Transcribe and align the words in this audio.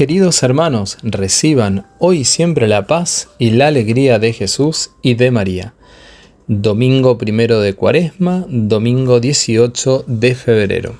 Queridos 0.00 0.42
hermanos, 0.42 0.96
reciban 1.02 1.86
hoy 1.98 2.24
siempre 2.24 2.66
la 2.68 2.86
paz 2.86 3.28
y 3.38 3.50
la 3.50 3.66
alegría 3.66 4.18
de 4.18 4.32
Jesús 4.32 4.92
y 5.02 5.12
de 5.12 5.30
María. 5.30 5.74
Domingo 6.46 7.18
primero 7.18 7.60
de 7.60 7.74
Cuaresma, 7.74 8.46
domingo 8.48 9.20
18 9.20 10.04
de 10.06 10.34
febrero. 10.34 10.94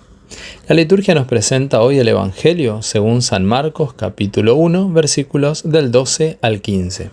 La 0.68 0.74
liturgia 0.74 1.14
nos 1.14 1.26
presenta 1.26 1.80
hoy 1.80 1.98
el 1.98 2.08
Evangelio 2.08 2.82
según 2.82 3.22
San 3.22 3.46
Marcos 3.46 3.94
capítulo 3.94 4.56
1 4.56 4.90
versículos 4.90 5.62
del 5.64 5.90
12 5.90 6.36
al 6.42 6.60
15. 6.60 7.10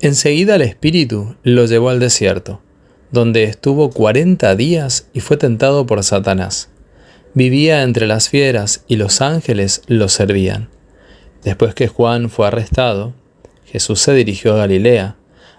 Enseguida 0.00 0.54
el 0.54 0.62
Espíritu 0.62 1.36
lo 1.42 1.66
llevó 1.66 1.90
al 1.90 2.00
desierto, 2.00 2.62
donde 3.10 3.44
estuvo 3.44 3.90
cuarenta 3.90 4.56
días 4.56 5.08
y 5.12 5.20
fue 5.20 5.36
tentado 5.36 5.84
por 5.84 6.02
Satanás. 6.02 6.71
Vivía 7.34 7.82
entre 7.82 8.06
las 8.06 8.28
fieras 8.28 8.84
y 8.88 8.96
los 8.96 9.22
ángeles 9.22 9.82
lo 9.86 10.08
servían. 10.08 10.68
Después 11.42 11.74
que 11.74 11.88
Juan 11.88 12.28
fue 12.28 12.46
arrestado, 12.46 13.14
Jesús 13.64 14.00
se 14.00 14.12
dirigió 14.12 14.52
a 14.54 14.58
Galilea. 14.58 15.16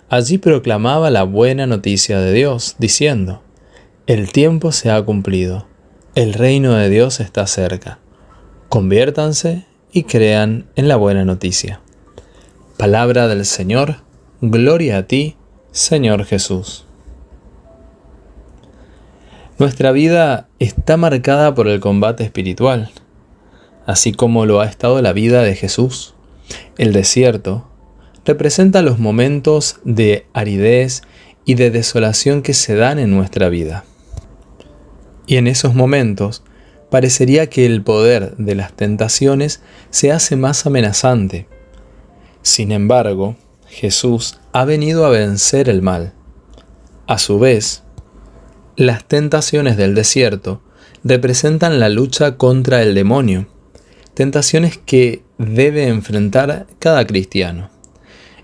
Allí 0.07 0.37
proclamaba 0.37 1.09
la 1.09 1.23
buena 1.23 1.65
noticia 1.65 2.19
de 2.19 2.31
Dios, 2.31 2.75
diciendo, 2.77 3.41
El 4.05 4.31
tiempo 4.31 4.71
se 4.71 4.91
ha 4.91 5.01
cumplido, 5.01 5.67
el 6.13 6.33
reino 6.33 6.73
de 6.75 6.89
Dios 6.89 7.19
está 7.19 7.47
cerca. 7.47 7.97
Conviértanse 8.69 9.65
y 9.91 10.03
crean 10.03 10.67
en 10.75 10.87
la 10.87 10.95
buena 10.95 11.25
noticia. 11.25 11.81
Palabra 12.77 13.27
del 13.27 13.45
Señor, 13.45 13.97
gloria 14.41 14.97
a 14.97 15.07
ti, 15.07 15.37
Señor 15.71 16.25
Jesús. 16.25 16.85
Nuestra 19.59 19.91
vida 19.91 20.47
está 20.57 20.97
marcada 20.97 21.53
por 21.53 21.67
el 21.67 21.79
combate 21.79 22.23
espiritual, 22.23 22.89
así 23.85 24.11
como 24.11 24.47
lo 24.47 24.61
ha 24.61 24.65
estado 24.65 24.99
la 25.01 25.13
vida 25.13 25.43
de 25.43 25.55
Jesús. 25.55 26.15
El 26.79 26.91
desierto 26.91 27.69
representa 28.25 28.81
los 28.81 28.97
momentos 28.97 29.79
de 29.83 30.25
aridez 30.33 31.03
y 31.45 31.53
de 31.53 31.69
desolación 31.69 32.41
que 32.41 32.55
se 32.55 32.75
dan 32.75 32.97
en 32.97 33.11
nuestra 33.11 33.49
vida. 33.49 33.85
Y 35.27 35.37
en 35.37 35.45
esos 35.45 35.75
momentos 35.75 36.43
parecería 36.89 37.47
que 37.47 37.67
el 37.67 37.83
poder 37.83 38.35
de 38.37 38.55
las 38.55 38.73
tentaciones 38.73 39.61
se 39.91 40.11
hace 40.11 40.35
más 40.35 40.65
amenazante. 40.65 41.47
Sin 42.41 42.71
embargo, 42.71 43.35
Jesús 43.67 44.39
ha 44.51 44.65
venido 44.65 45.05
a 45.05 45.09
vencer 45.09 45.69
el 45.69 45.83
mal. 45.83 46.13
A 47.05 47.19
su 47.19 47.37
vez, 47.37 47.82
las 48.75 49.05
tentaciones 49.05 49.77
del 49.77 49.93
desierto 49.93 50.61
representan 51.03 51.79
la 51.79 51.89
lucha 51.89 52.37
contra 52.37 52.81
el 52.81 52.95
demonio, 52.95 53.47
tentaciones 54.13 54.77
que 54.77 55.23
debe 55.37 55.87
enfrentar 55.87 56.65
cada 56.79 57.05
cristiano. 57.05 57.69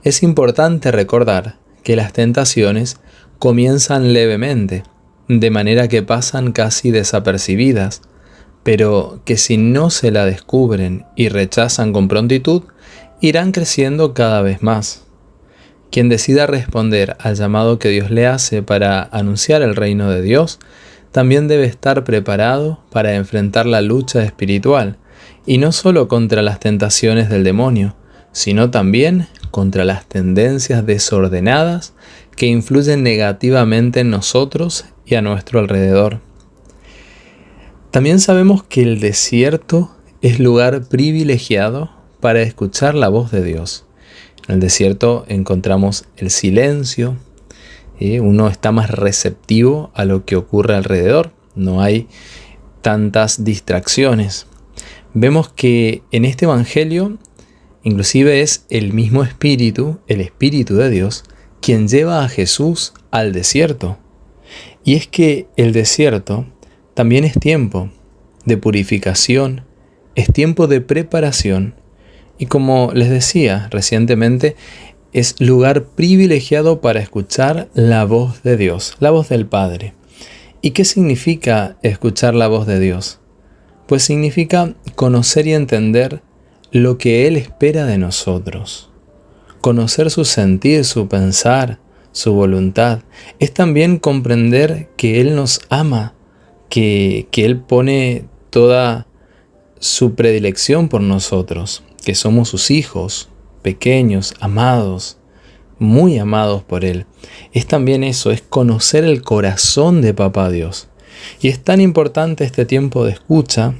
Es 0.03 0.23
importante 0.23 0.91
recordar 0.91 1.57
que 1.83 1.95
las 1.95 2.13
tentaciones 2.13 2.97
comienzan 3.39 4.13
levemente, 4.13 4.83
de 5.27 5.49
manera 5.49 5.87
que 5.87 6.03
pasan 6.03 6.51
casi 6.51 6.91
desapercibidas, 6.91 8.01
pero 8.63 9.21
que 9.25 9.37
si 9.37 9.57
no 9.57 9.89
se 9.89 10.11
la 10.11 10.25
descubren 10.25 11.05
y 11.15 11.29
rechazan 11.29 11.93
con 11.93 12.07
prontitud, 12.07 12.63
irán 13.21 13.51
creciendo 13.51 14.13
cada 14.13 14.41
vez 14.41 14.61
más. 14.61 15.05
Quien 15.91 16.09
decida 16.09 16.45
responder 16.47 17.17
al 17.19 17.35
llamado 17.35 17.79
que 17.79 17.89
Dios 17.89 18.11
le 18.11 18.27
hace 18.27 18.61
para 18.61 19.01
anunciar 19.11 19.61
el 19.61 19.75
reino 19.75 20.09
de 20.09 20.21
Dios, 20.21 20.59
también 21.11 21.47
debe 21.47 21.65
estar 21.65 22.03
preparado 22.03 22.79
para 22.91 23.15
enfrentar 23.15 23.65
la 23.65 23.81
lucha 23.81 24.23
espiritual, 24.23 24.97
y 25.45 25.57
no 25.57 25.71
solo 25.71 26.07
contra 26.07 26.41
las 26.41 26.59
tentaciones 26.59 27.29
del 27.29 27.43
demonio, 27.43 27.95
sino 28.31 28.69
también 28.69 29.27
contra 29.49 29.83
las 29.83 30.05
tendencias 30.05 30.85
desordenadas 30.85 31.93
que 32.35 32.45
influyen 32.45 33.01
negativamente 33.01 34.01
en 34.01 34.11
nosotros 34.11 34.85
y 35.05 35.15
a 35.15 35.21
nuestro 35.21 35.59
alrededor. 35.59 36.21
También 37.91 38.19
sabemos 38.19 38.63
que 38.63 38.83
el 38.83 38.99
desierto 38.99 39.89
es 40.21 40.39
lugar 40.39 40.87
privilegiado 40.87 41.89
para 42.19 42.41
escuchar 42.41 42.93
la 42.93 43.09
voz 43.09 43.31
de 43.31 43.43
Dios. 43.43 43.85
En 44.49 44.55
el 44.55 44.61
desierto 44.61 45.25
encontramos 45.27 46.05
el 46.17 46.31
silencio, 46.31 47.17
uno 48.01 48.47
está 48.47 48.71
más 48.71 48.89
receptivo 48.89 49.91
a 49.93 50.05
lo 50.05 50.25
que 50.25 50.35
ocurre 50.35 50.73
alrededor, 50.73 51.33
no 51.53 51.83
hay 51.83 52.07
tantas 52.81 53.43
distracciones. 53.43 54.47
Vemos 55.13 55.49
que 55.49 56.01
en 56.11 56.25
este 56.25 56.45
Evangelio 56.45 57.19
inclusive 57.83 58.41
es 58.41 58.65
el 58.71 58.91
mismo 58.91 59.21
Espíritu, 59.21 59.99
el 60.07 60.19
Espíritu 60.19 60.77
de 60.77 60.89
Dios, 60.89 61.25
quien 61.61 61.87
lleva 61.87 62.23
a 62.23 62.27
Jesús 62.27 62.93
al 63.11 63.33
desierto. 63.33 63.99
Y 64.83 64.95
es 64.95 65.05
que 65.05 65.45
el 65.57 65.73
desierto 65.73 66.47
también 66.95 67.23
es 67.23 67.39
tiempo 67.39 67.91
de 68.45 68.57
purificación, 68.57 69.63
es 70.15 70.33
tiempo 70.33 70.65
de 70.65 70.81
preparación 70.81 71.75
y 72.39 72.45
como 72.45 72.91
les 72.93 73.09
decía 73.09 73.67
recientemente, 73.69 74.55
es 75.11 75.39
lugar 75.39 75.83
privilegiado 75.83 76.79
para 76.79 77.01
escuchar 77.01 77.67
la 77.73 78.05
voz 78.05 78.41
de 78.43 78.55
Dios, 78.55 78.95
la 78.99 79.11
voz 79.11 79.27
del 79.29 79.45
Padre. 79.45 79.93
¿Y 80.61 80.71
qué 80.71 80.85
significa 80.85 81.77
escuchar 81.83 82.33
la 82.33 82.47
voz 82.47 82.65
de 82.65 82.79
Dios? 82.79 83.19
Pues 83.87 84.03
significa 84.03 84.73
conocer 84.95 85.47
y 85.47 85.53
entender 85.53 86.21
lo 86.71 86.97
que 86.97 87.27
Él 87.27 87.35
espera 87.35 87.85
de 87.85 87.97
nosotros. 87.97 88.89
Conocer 89.59 90.09
su 90.09 90.23
sentir, 90.23 90.85
su 90.85 91.09
pensar, 91.09 91.79
su 92.13 92.33
voluntad. 92.33 92.99
Es 93.39 93.53
también 93.53 93.97
comprender 93.97 94.89
que 94.95 95.19
Él 95.19 95.35
nos 95.35 95.61
ama, 95.69 96.13
que, 96.69 97.27
que 97.31 97.43
Él 97.43 97.59
pone 97.59 98.25
toda 98.49 99.07
su 99.79 100.15
predilección 100.15 100.87
por 100.87 101.01
nosotros 101.01 101.83
que 102.01 102.15
somos 102.15 102.49
sus 102.49 102.71
hijos, 102.71 103.29
pequeños, 103.61 104.33
amados, 104.39 105.17
muy 105.79 106.17
amados 106.19 106.63
por 106.63 106.85
Él. 106.85 107.05
Es 107.53 107.65
también 107.65 108.03
eso, 108.03 108.31
es 108.31 108.41
conocer 108.41 109.03
el 109.03 109.21
corazón 109.21 110.01
de 110.01 110.13
Papá 110.13 110.49
Dios. 110.49 110.87
Y 111.41 111.47
es 111.49 111.59
tan 111.59 111.81
importante 111.81 112.43
este 112.43 112.65
tiempo 112.65 113.05
de 113.05 113.13
escucha 113.13 113.73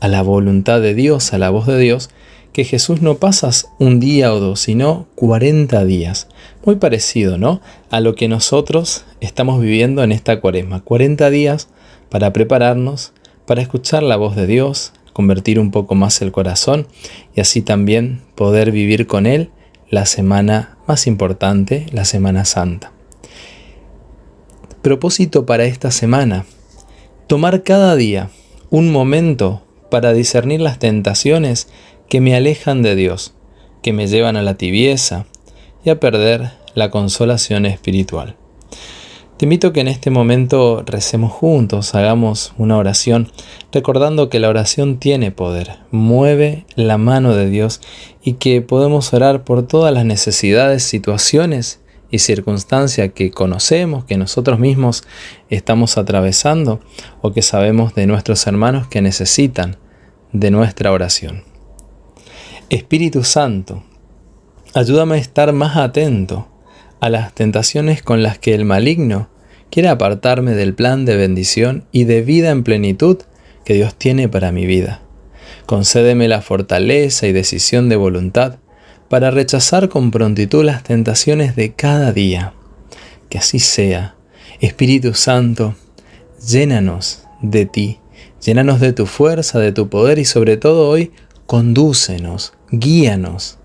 a 0.00 0.08
la 0.08 0.22
voluntad 0.22 0.80
de 0.80 0.94
Dios, 0.94 1.32
a 1.32 1.38
la 1.38 1.50
voz 1.50 1.66
de 1.66 1.78
Dios, 1.78 2.10
que 2.52 2.64
Jesús 2.64 3.02
no 3.02 3.16
pasas 3.16 3.68
un 3.78 3.98
día 3.98 4.32
o 4.32 4.38
dos, 4.38 4.60
sino 4.60 5.08
40 5.16 5.84
días. 5.84 6.28
Muy 6.64 6.76
parecido, 6.76 7.36
¿no? 7.36 7.60
A 7.90 8.00
lo 8.00 8.14
que 8.14 8.28
nosotros 8.28 9.04
estamos 9.20 9.60
viviendo 9.60 10.04
en 10.04 10.12
esta 10.12 10.40
cuaresma. 10.40 10.80
40 10.80 11.30
días 11.30 11.68
para 12.10 12.32
prepararnos, 12.32 13.12
para 13.44 13.60
escuchar 13.60 14.02
la 14.02 14.16
voz 14.16 14.36
de 14.36 14.46
Dios, 14.46 14.92
convertir 15.14 15.58
un 15.58 15.70
poco 15.70 15.94
más 15.94 16.20
el 16.20 16.30
corazón 16.30 16.86
y 17.34 17.40
así 17.40 17.62
también 17.62 18.20
poder 18.34 18.70
vivir 18.70 19.06
con 19.06 19.24
Él 19.24 19.50
la 19.88 20.04
semana 20.04 20.76
más 20.86 21.06
importante, 21.06 21.86
la 21.92 22.04
Semana 22.04 22.44
Santa. 22.44 22.92
Propósito 24.82 25.46
para 25.46 25.64
esta 25.64 25.90
semana. 25.90 26.44
Tomar 27.26 27.62
cada 27.62 27.96
día 27.96 28.28
un 28.68 28.92
momento 28.92 29.62
para 29.90 30.12
discernir 30.12 30.60
las 30.60 30.78
tentaciones 30.78 31.68
que 32.08 32.20
me 32.20 32.34
alejan 32.34 32.82
de 32.82 32.96
Dios, 32.96 33.34
que 33.82 33.92
me 33.92 34.08
llevan 34.08 34.36
a 34.36 34.42
la 34.42 34.56
tibieza 34.56 35.26
y 35.84 35.90
a 35.90 36.00
perder 36.00 36.50
la 36.74 36.90
consolación 36.90 37.66
espiritual. 37.66 38.36
Te 39.36 39.46
invito 39.46 39.66
a 39.66 39.72
que 39.72 39.80
en 39.80 39.88
este 39.88 40.10
momento 40.10 40.84
recemos 40.86 41.32
juntos, 41.32 41.96
hagamos 41.96 42.54
una 42.56 42.76
oración, 42.76 43.32
recordando 43.72 44.28
que 44.28 44.38
la 44.38 44.48
oración 44.48 44.98
tiene 44.98 45.32
poder, 45.32 45.80
mueve 45.90 46.66
la 46.76 46.98
mano 46.98 47.34
de 47.34 47.50
Dios 47.50 47.80
y 48.22 48.34
que 48.34 48.62
podemos 48.62 49.12
orar 49.12 49.42
por 49.42 49.66
todas 49.66 49.92
las 49.92 50.04
necesidades, 50.04 50.84
situaciones 50.84 51.80
y 52.12 52.20
circunstancias 52.20 53.10
que 53.12 53.32
conocemos, 53.32 54.04
que 54.04 54.16
nosotros 54.16 54.60
mismos 54.60 55.02
estamos 55.50 55.98
atravesando 55.98 56.78
o 57.20 57.32
que 57.32 57.42
sabemos 57.42 57.92
de 57.96 58.06
nuestros 58.06 58.46
hermanos 58.46 58.86
que 58.86 59.02
necesitan 59.02 59.78
de 60.32 60.52
nuestra 60.52 60.92
oración. 60.92 61.42
Espíritu 62.70 63.24
Santo, 63.24 63.82
ayúdame 64.74 65.16
a 65.16 65.18
estar 65.18 65.52
más 65.52 65.76
atento 65.76 66.46
a 67.00 67.08
las 67.08 67.34
tentaciones 67.34 68.02
con 68.02 68.22
las 68.22 68.38
que 68.38 68.54
el 68.54 68.64
maligno 68.64 69.28
quiere 69.70 69.88
apartarme 69.88 70.52
del 70.52 70.74
plan 70.74 71.04
de 71.04 71.16
bendición 71.16 71.84
y 71.92 72.04
de 72.04 72.22
vida 72.22 72.50
en 72.50 72.62
plenitud 72.62 73.18
que 73.64 73.74
Dios 73.74 73.94
tiene 73.94 74.28
para 74.28 74.52
mi 74.52 74.66
vida. 74.66 75.02
Concédeme 75.66 76.28
la 76.28 76.42
fortaleza 76.42 77.26
y 77.26 77.32
decisión 77.32 77.88
de 77.88 77.96
voluntad 77.96 78.58
para 79.08 79.30
rechazar 79.30 79.88
con 79.88 80.10
prontitud 80.10 80.64
las 80.64 80.82
tentaciones 80.82 81.56
de 81.56 81.72
cada 81.72 82.12
día. 82.12 82.52
Que 83.28 83.38
así 83.38 83.58
sea. 83.58 84.14
Espíritu 84.60 85.14
Santo, 85.14 85.74
llénanos 86.46 87.24
de 87.42 87.66
ti, 87.66 87.98
llénanos 88.44 88.80
de 88.80 88.92
tu 88.92 89.06
fuerza, 89.06 89.58
de 89.58 89.72
tu 89.72 89.88
poder 89.88 90.18
y 90.18 90.24
sobre 90.24 90.56
todo 90.56 90.88
hoy 90.88 91.12
condúcenos, 91.46 92.54
guíanos 92.70 93.58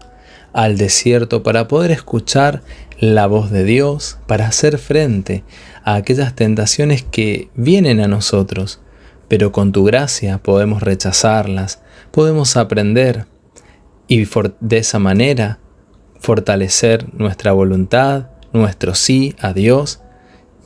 al 0.54 0.78
desierto 0.78 1.44
para 1.44 1.68
poder 1.68 1.92
escuchar 1.92 2.64
la 3.00 3.28
voz 3.28 3.50
de 3.50 3.64
Dios, 3.64 4.18
para 4.28 4.48
hacer 4.48 4.78
frente 4.78 5.44
a 5.84 5.96
aquellas 5.96 6.36
tentaciones 6.36 7.04
que 7.04 7.50
vienen 7.56 8.02
a 8.02 8.08
nosotros, 8.08 8.82
pero 9.30 9.52
con 9.52 9.72
tu 9.72 9.86
gracia 9.86 10.40
podemos 10.40 10.84
rechazarlas, 10.84 11.82
podemos 12.12 12.58
aprender 12.58 13.26
y 14.08 14.28
de 14.60 14.78
esa 14.78 15.00
manera 15.00 15.60
fortalecer 16.20 17.06
nuestra 17.14 17.54
voluntad, 17.54 18.28
nuestro 18.52 18.96
sí 18.96 19.36
a 19.40 19.54
Dios, 19.54 20.02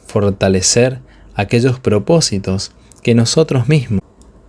fortalecer 0.08 1.02
aquellos 1.36 1.80
propósitos 1.80 2.72
que 3.04 3.14
nosotros 3.14 3.68
mismos 3.68 4.02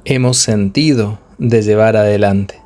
hemos 0.05 0.39
sentido 0.39 1.19
de 1.39 1.63
llevar 1.63 1.97
adelante. 1.97 2.61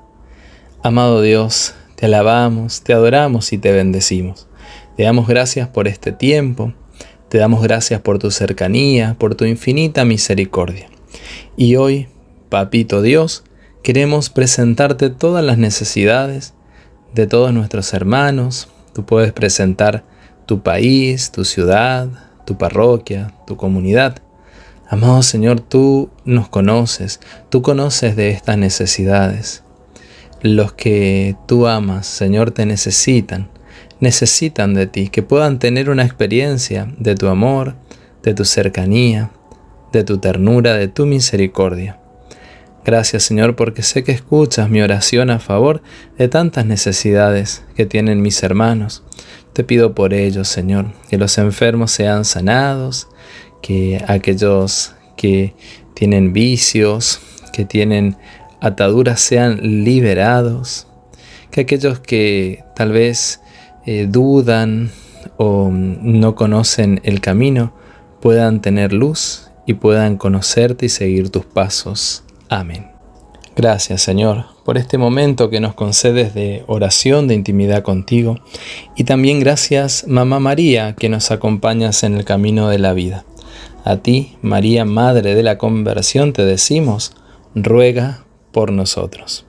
Amado 0.83 1.23
Dios, 1.23 1.75
te 1.97 2.07
alabamos, 2.07 2.83
te 2.83 2.93
adoramos 2.93 3.53
y 3.53 3.59
te 3.59 3.73
bendecimos. 3.73 4.49
Te 4.99 5.05
damos 5.05 5.29
gracias 5.29 5.69
por 5.69 5.87
este 5.87 6.11
tiempo, 6.11 6.73
te 7.29 7.39
damos 7.39 7.63
gracias 7.63 8.01
por 8.01 8.19
tu 8.19 8.33
cercanía, 8.33 9.15
por 9.17 9.37
tu 9.37 9.45
infinita 9.45 10.05
misericordia. 10.05 10.89
Y 11.57 11.77
hoy, 11.77 12.09
Papito 12.49 13.01
Dios, 13.01 13.45
queremos 13.85 14.29
presentarte 14.29 15.09
todas 15.11 15.45
las 15.45 15.57
necesidades 15.57 16.53
de 17.15 17.29
todos 17.29 17.55
nuestros 17.55 17.95
hermanos. 17.95 18.71
Tú 18.93 19.07
puedes 19.07 19.33
presentar 19.33 20.03
tu 20.47 20.65
país, 20.65 21.31
tu 21.31 21.45
ciudad, 21.45 22.09
tu 22.45 22.59
parroquia, 22.59 23.33
tu 23.47 23.57
comunidad. 23.57 24.21
Amado 24.89 25.23
Señor, 25.23 25.61
tú 25.61 26.11
nos 26.25 26.49
conoces, 26.49 27.21
tú 27.51 27.63
conoces 27.63 28.17
de 28.17 28.31
estas 28.31 28.59
necesidades. 28.59 29.63
Los 30.43 30.73
que 30.73 31.37
tú 31.47 31.69
amas, 31.69 32.05
Señor, 32.09 32.51
te 32.51 32.67
necesitan, 32.67 33.49
necesitan 34.01 34.75
de 34.75 34.87
ti, 34.87 35.09
que 35.09 35.23
puedan 35.23 35.59
tener 35.59 35.91
una 35.91 36.05
experiencia 36.05 36.89
de 36.99 37.15
tu 37.15 37.29
amor, 37.29 37.75
de 38.23 38.35
tu 38.35 38.45
cercanía, 38.45 39.31
de 39.93 40.05
tu 40.05 40.19
ternura, 40.19 40.75
de 40.75 40.89
tu 40.89 41.07
misericordia. 41.07 41.99
Gracias 42.85 43.25
Señor 43.25 43.55
porque 43.55 43.83
sé 43.83 44.03
que 44.03 44.13
escuchas 44.13 44.71
mi 44.71 44.81
oración 44.81 45.31
a 45.31 45.41
favor 45.41 45.83
de 46.17 46.29
tantas 46.29 46.65
necesidades 46.65 47.65
que 47.77 47.87
tienen 47.87 48.23
mis 48.23 48.43
hermanos. 48.43 49.03
Te 49.53 49.65
pido 49.65 49.95
por 49.95 50.15
ellos, 50.15 50.49
Señor, 50.49 50.93
que 51.11 51.19
los 51.19 51.37
enfermos 51.37 51.91
sean 51.91 52.25
sanados, 52.25 53.09
que 53.61 54.03
aquellos 54.07 54.95
que 55.17 55.55
tienen 55.95 56.33
vicios, 56.33 57.21
que 57.53 57.65
tienen 57.65 58.17
ataduras 58.61 59.21
sean 59.21 59.85
liberados, 59.85 60.87
que 61.51 61.63
aquellos 61.63 61.99
que 61.99 62.65
tal 62.77 62.93
vez 62.93 63.41
eh, 63.91 64.07
dudan 64.07 64.91
o 65.39 65.71
no 65.73 66.35
conocen 66.35 67.01
el 67.05 67.23
camino 67.23 67.73
puedan 68.21 68.61
tener 68.61 68.93
luz 68.93 69.49
y 69.67 69.73
puedan 69.73 70.19
conocerte 70.19 70.85
y 70.85 70.89
seguir 70.91 71.31
tus 71.31 71.47
pasos. 71.47 72.23
Amén. 72.51 72.89
Gracias 73.57 74.03
Señor 74.03 74.45
por 74.63 74.77
este 74.77 74.99
momento 74.99 75.49
que 75.49 75.61
nos 75.61 75.73
concedes 75.73 76.35
de 76.35 76.65
oración, 76.67 77.29
de 77.29 77.35
intimidad 77.35 77.83
contigo. 77.83 78.39
Y 78.95 79.05
también 79.05 79.41
gracias 79.41 80.05
Mamá 80.07 80.39
María 80.39 80.95
que 80.95 81.09
nos 81.09 81.31
acompañas 81.31 82.03
en 82.03 82.15
el 82.15 82.27
camino 82.27 82.69
de 82.69 82.79
la 82.79 82.93
vida. 82.93 83.25
A 83.85 83.97
ti, 83.97 84.37
María, 84.43 84.85
Madre 84.85 85.35
de 85.35 85.43
la 85.43 85.57
Conversión, 85.57 86.35
te 86.35 86.45
decimos, 86.45 87.15
ruega 87.55 88.27
por 88.53 88.71
nosotros. 88.71 89.47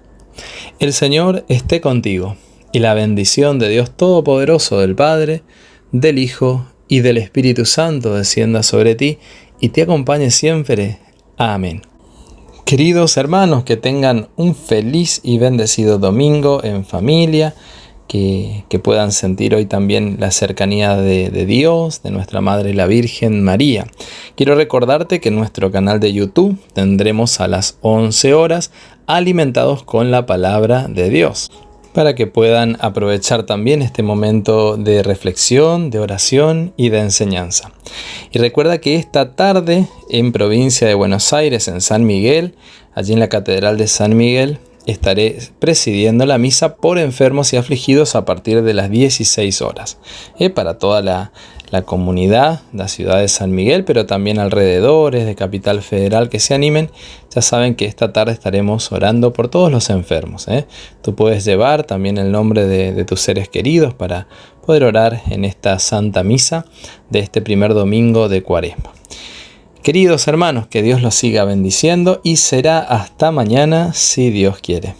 El 0.79 0.93
Señor 0.93 1.43
esté 1.49 1.81
contigo, 1.81 2.37
y 2.71 2.79
la 2.79 2.93
bendición 2.93 3.59
de 3.59 3.69
Dios 3.69 3.91
Todopoderoso, 3.91 4.79
del 4.79 4.95
Padre, 4.95 5.43
del 5.91 6.19
Hijo 6.19 6.65
y 6.87 6.99
del 6.99 7.17
Espíritu 7.17 7.65
Santo 7.65 8.15
descienda 8.15 8.63
sobre 8.63 8.95
ti 8.95 9.17
y 9.59 9.69
te 9.69 9.83
acompañe 9.83 10.31
siempre. 10.31 10.99
Amén. 11.37 11.81
Queridos 12.65 13.17
hermanos, 13.17 13.63
que 13.63 13.77
tengan 13.77 14.29
un 14.35 14.53
feliz 14.55 15.21
y 15.23 15.39
bendecido 15.39 15.97
domingo 15.97 16.63
en 16.63 16.85
familia, 16.85 17.55
que, 18.07 18.63
puedan 18.83 19.11
sentir 19.11 19.53
hoy 19.53 19.65
también 19.65 20.17
la 20.19 20.31
cercanía 20.31 20.95
de, 20.95 21.29
de, 21.29 21.45
Dios, 21.45 22.01
de 22.01 22.11
nuestra 22.11 22.41
Madre 22.41 22.73
la 22.73 22.87
Virgen 22.87 23.43
María. 23.43 23.85
Quiero 24.35 24.55
recordarte 24.55 25.19
que 25.19 25.29
en 25.29 25.35
nuestro 25.35 25.71
canal 25.71 25.99
de 25.99 26.13
YouTube 26.13 26.57
tendremos 26.73 27.39
a 27.39 27.47
las 27.47 27.77
11 27.81 28.33
horas 28.33 28.71
alimentados 29.05 29.83
con 29.83 30.11
la 30.11 30.25
palabra 30.25 30.87
de 30.87 31.09
Dios 31.09 31.51
para 31.99 32.15
que 32.15 32.27
puedan 32.27 32.77
aprovechar 32.79 33.43
también 33.43 33.81
este 33.81 34.03
momento 34.03 34.77
de 34.77 35.03
reflexión, 35.03 35.89
de 35.89 35.99
oración 35.99 36.73
y 36.77 36.87
de 36.87 36.99
enseñanza. 36.99 37.73
Y 38.31 38.39
recuerda 38.39 38.77
que 38.77 38.95
esta 38.95 39.35
tarde 39.35 39.85
en 40.09 40.31
provincia 40.31 40.87
de 40.87 40.93
Buenos 40.93 41.33
Aires, 41.33 41.67
en 41.67 41.81
San 41.81 42.05
Miguel, 42.05 42.55
allí 42.95 43.11
en 43.11 43.19
la 43.19 43.27
Catedral 43.27 43.77
de 43.77 43.87
San 43.87 44.15
Miguel, 44.15 44.59
estaré 44.85 45.39
presidiendo 45.59 46.25
la 46.25 46.37
misa 46.37 46.77
por 46.77 46.99
enfermos 46.99 47.51
y 47.51 47.57
afligidos 47.57 48.15
a 48.15 48.23
partir 48.23 48.61
de 48.61 48.73
las 48.73 48.89
16 48.89 49.61
horas. 49.61 49.97
Eh, 50.39 50.49
para 50.49 50.77
toda 50.77 51.33
la, 51.71 51.83
comunidad, 51.83 52.61
la 52.73 52.87
ciudad 52.87 53.19
de 53.19 53.27
San 53.27 53.51
Miguel, 53.51 53.83
pero 53.83 54.05
también 54.05 54.39
alrededores 54.39 55.25
de 55.25 55.35
Capital 55.35 55.81
Federal 55.81 56.29
que 56.29 56.39
se 56.39 56.53
animen, 56.53 56.89
ya 57.33 57.41
saben 57.41 57.75
que 57.75 57.85
esta 57.85 58.13
tarde 58.13 58.33
estaremos 58.33 58.91
orando 58.91 59.33
por 59.33 59.47
todos 59.47 59.71
los 59.71 59.89
enfermos. 59.89 60.47
Eh. 60.47 60.65
Tú 61.01 61.15
puedes 61.15 61.45
llevar 61.45 61.83
también 61.83 62.17
el 62.17 62.31
nombre 62.31 62.65
de, 62.65 62.93
de 62.93 63.05
tus 63.05 63.21
seres 63.21 63.49
queridos 63.49 63.93
para 63.93 64.27
poder 64.65 64.83
orar 64.83 65.21
en 65.29 65.45
esta 65.45 65.79
Santa 65.79 66.23
Misa 66.23 66.65
de 67.09 67.19
este 67.19 67.41
primer 67.41 67.73
domingo 67.73 68.29
de 68.29 68.43
Cuaresma. 68.43 68.91
Queridos 69.83 70.27
hermanos, 70.27 70.67
que 70.67 70.83
Dios 70.83 71.01
los 71.01 71.15
siga 71.15 71.45
bendiciendo 71.45 72.19
y 72.23 72.35
será 72.35 72.79
hasta 72.79 73.31
mañana 73.31 73.93
si 73.93 74.29
Dios 74.29 74.59
quiere. 74.59 74.93